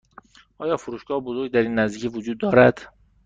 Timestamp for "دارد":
2.37-2.89